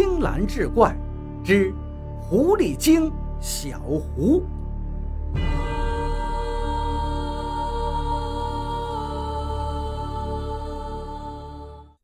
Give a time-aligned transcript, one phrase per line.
[0.00, 0.96] 青蓝志怪
[1.42, 1.74] 之
[2.20, 3.10] 狐狸精
[3.40, 4.44] 小胡。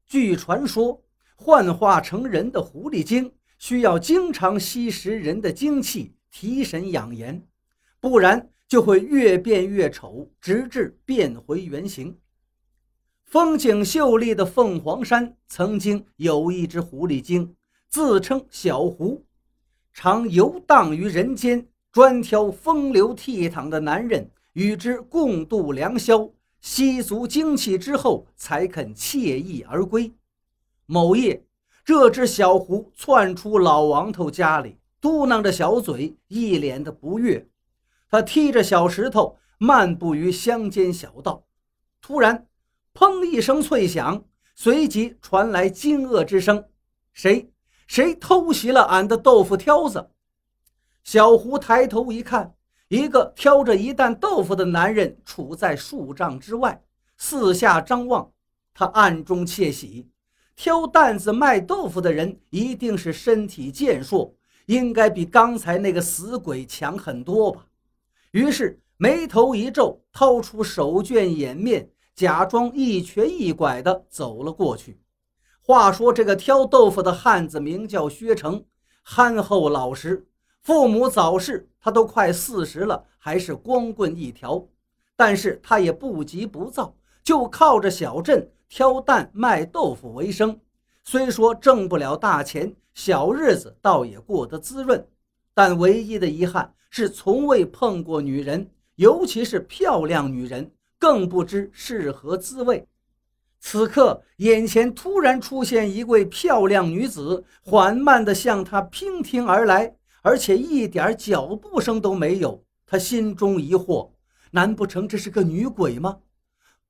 [0.05, 1.01] 据传说，
[1.37, 7.41] 幻化成人的狐狸精需要经常吸食人的精气，提神养颜，
[8.01, 12.19] 不然就会越变越丑，直至变回原形。
[13.23, 17.55] 风景秀丽的凤凰山曾经有一只狐狸精，
[17.95, 19.25] 自称小狐，
[19.93, 26.29] 常游荡于人间，专挑风流倜傥的男人与之共度良宵。
[26.61, 30.13] 吸足精气之后，才肯惬意而归。
[30.87, 31.45] 某夜，
[31.85, 37.47] 这只小狐窜出老王头家里，嘟囔着小嘴，一脸的不悦。
[38.11, 41.45] 他踢着小石头，漫步于乡间小道。
[42.01, 42.49] 突然，
[42.93, 44.25] 砰一声脆响，
[44.57, 46.65] 随即传来惊愕之声
[47.15, 47.49] ：“谁？
[47.87, 50.11] 谁偷袭了俺的豆腐挑子？”
[51.05, 52.55] 小胡抬头一看。
[52.89, 56.81] 一个挑着一担豆腐的男人处在数丈之外，
[57.17, 58.31] 四下张望。
[58.75, 60.07] 他暗中窃喜，
[60.55, 64.33] 挑担子卖豆腐的人一定是身体健硕，
[64.67, 67.67] 应该比刚才那个死鬼强很多吧。
[68.33, 75.01] 于是眉头一皱，掏出手绢掩面，假装一瘸一拐地走了过去。
[75.67, 78.63] 话说这个挑豆腐的汉子名叫薛成，
[79.03, 80.27] 憨厚老实。
[80.63, 84.63] 父母早逝，他都快四十了，还是光棍一条。
[85.17, 90.61] 但是他也不急不躁，就靠着小镇挑担卖豆腐为生。
[91.03, 95.03] 虽说挣不了大钱，小日子倒也过得滋润。
[95.55, 102.87] 但唯一的遗憾是，从未碰过女人，尤其是漂亮女人，更不知是何滋味。
[103.67, 109.97] 此刻，眼前突然出现一位漂亮女子，缓慢地向他娉婷而来。
[110.21, 114.11] 而且一点脚步声都没有，他心中疑惑：
[114.51, 116.21] 难不成这是个女鬼吗？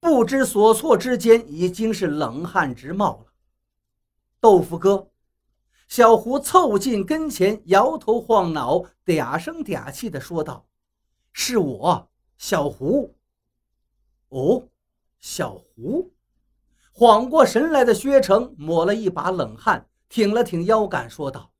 [0.01, 3.33] 不知所措之间，已经是冷汗直冒了。
[4.41, 5.09] 豆腐哥，
[5.87, 10.67] 小胡凑近跟前，摇头晃脑，嗲声嗲气地说道
[11.33, 13.15] ：“是我，小胡。”
[14.31, 14.69] 哦，
[15.21, 16.11] 小胡。
[16.97, 21.51] 缓过神来的薛成抹了一把冷汗，挺了挺腰杆，说道：“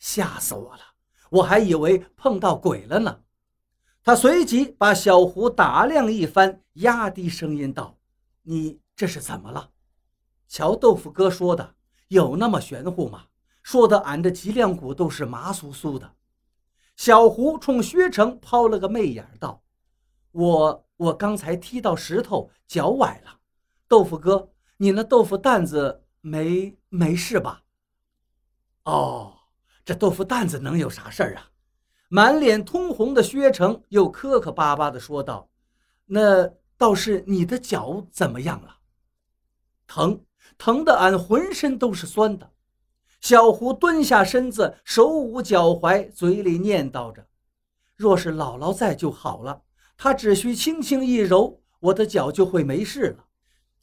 [0.00, 0.80] 吓死我了。”
[1.28, 3.20] 我还以为碰到鬼了呢。
[4.02, 7.98] 他随即把小胡打量一番，压低声音道
[8.42, 9.68] ：“你这是怎么了？”
[10.48, 11.74] 瞧豆腐哥说的，
[12.08, 13.24] 有那么玄乎吗？
[13.62, 16.10] 说的俺这脊梁骨都是麻酥酥的。
[16.96, 19.62] 小胡冲薛成抛了个媚眼，道
[20.32, 23.36] ：“我我刚才踢到石头，脚崴了。
[23.86, 27.62] 豆腐哥，你那豆腐担子没没事吧？”
[28.84, 29.36] 哦。
[29.82, 31.50] 这豆腐担子能有啥事儿啊？
[32.10, 35.48] 满脸通红的薛成又磕磕巴巴地说道
[36.06, 38.76] ：“那倒是你的脚怎么样了？
[39.88, 40.24] 疼，
[40.56, 42.52] 疼得俺浑身都是酸的。”
[43.20, 47.26] 小胡蹲下身子，手捂脚踝，嘴里念叨着
[47.96, 49.62] ：“若是姥姥在就好了，
[49.96, 53.24] 她只需轻轻一揉，我的脚就会没事了。”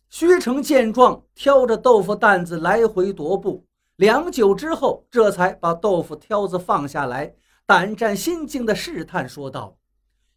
[0.09, 3.65] 薛成见状，挑着豆腐担子来回踱步。
[3.97, 7.35] 良久之后，这才把豆腐挑子放下来，
[7.65, 9.77] 胆战心惊地试探说道：“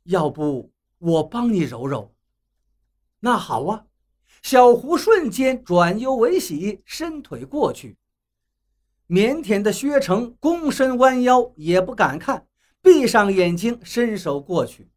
[0.04, 2.12] 要不我帮你揉揉？”
[3.20, 3.84] 那好啊！
[4.42, 7.98] 小胡瞬间转忧为喜，伸腿过去。
[9.09, 12.47] 腼腆的薛成躬身弯腰，也不敢看，
[12.80, 14.91] 闭上眼睛，伸手过去。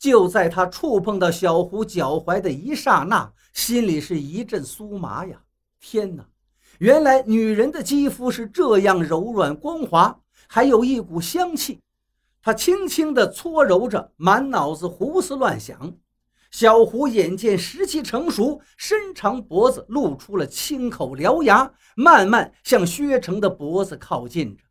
[0.00, 5.38] 就在他触碰到小胡脚踝的一刹那，心里是一阵酥麻呀！
[5.78, 6.24] 天哪！
[6.78, 10.18] 原来女人的肌肤是这样柔软光滑，
[10.48, 11.80] 还有一股香气。
[12.42, 15.92] 他轻轻地搓揉着，满脑子胡思乱想。
[16.50, 24.64] 小胡眼见时机成熟，伸长脖子露出了青口獠牙，慢慢向薛成的脖子靠近着。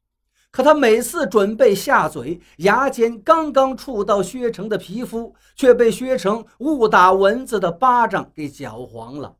[0.51, 9.37] 可他每次准备下嘴，牙尖刚刚触到薛成的皮肤，却被薛成误打蚊子的巴掌给搅黄了。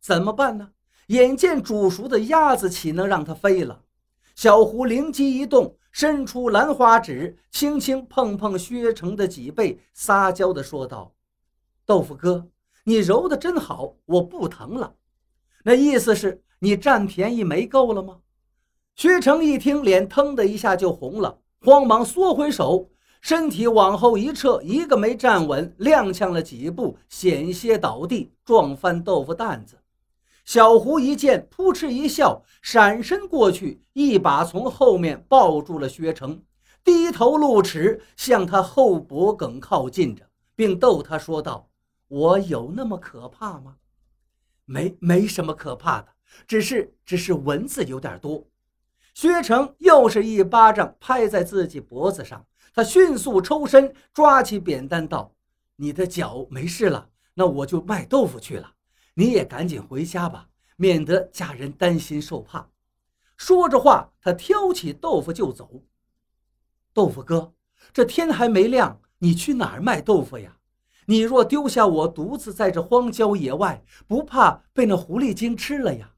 [0.00, 0.70] 怎么办呢？
[1.08, 3.82] 眼见煮熟的鸭子岂能让它飞了？
[4.34, 11.12] 小胡灵机一动，伸出兰花指，轻轻碰碰薛成的脊背，撒娇地说道
[11.86, 12.48] ：“豆腐哥，
[12.84, 14.94] 你揉的真好，我不疼了。
[15.64, 18.18] 那意思是你占便宜没够了吗？”
[18.94, 22.90] 薛成一听，脸腾的一下就红了，慌忙缩回手，
[23.20, 29.78] 身体往后一撤，一个没站稳，踉跄了几步，险些倒地，撞翻豆腐担子。
[30.44, 36.42] 小胡一见，扑哧一笑，闪身过去，一把从后面抱住了薛成，
[36.84, 40.24] 低头露齿，向他后脖梗靠近着，
[40.54, 41.68] 并逗他说道
[42.08, 43.76] ：“我有那么可怕吗？
[44.66, 46.08] 没，没什么可怕的，
[46.46, 48.44] 只是，只是蚊子有点多。”
[49.14, 55.34] 薛成又是一巴掌拍在自己脖子上，他迅速抽身，抓起扁担道
[55.76, 58.72] ：“你的脚没事了，那我就卖豆腐去了。
[59.14, 62.68] 你也赶紧回家吧，免得家人担心受怕。”
[63.36, 65.82] 说着话，他挑起豆腐就走。
[66.94, 67.52] 豆腐哥，
[67.92, 70.56] 这天还没亮，你去哪儿卖豆腐呀？
[71.06, 76.11] 你若丢下我独自在这荒郊野外，不怕被那狐狸精吃了呀？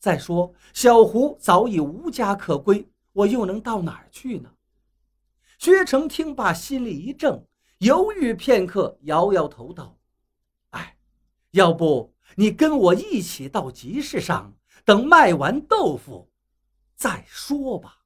[0.00, 4.50] 再说，小胡早已无家可归，我又能到哪儿去呢？
[5.58, 7.44] 薛成听罢，心里一怔，
[7.78, 9.98] 犹豫片刻，摇摇头道
[10.70, 10.96] ：“哎，
[11.50, 14.54] 要不你跟我一起到集市上，
[14.86, 16.30] 等卖完豆腐
[16.96, 17.98] 再说吧。”